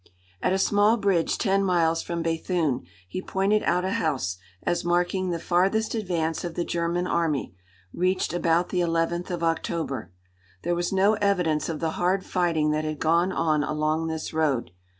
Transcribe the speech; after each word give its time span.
At 0.41 0.51
a 0.51 0.57
small 0.57 0.97
bridge 0.97 1.37
ten 1.37 1.63
miles 1.63 2.01
from 2.01 2.23
Béthune 2.23 2.87
he 3.07 3.21
pointed 3.21 3.61
out 3.61 3.85
a 3.85 3.91
house 3.91 4.39
as 4.63 4.83
marking 4.83 5.29
the 5.29 5.37
farthest 5.37 5.93
advance 5.93 6.43
of 6.43 6.55
the 6.55 6.65
German 6.65 7.05
Army, 7.05 7.53
reached 7.93 8.33
about 8.33 8.69
the 8.69 8.81
eleventh 8.81 9.29
of 9.29 9.43
October. 9.43 10.11
There 10.63 10.73
was 10.73 10.91
no 10.91 11.13
evidence 11.21 11.69
of 11.69 11.79
the 11.81 11.91
hard 12.01 12.25
fighting 12.25 12.71
that 12.71 12.83
had 12.83 12.97
gone 12.97 13.31
on 13.31 13.63
along 13.63 14.07
this 14.07 14.33
road. 14.33 14.71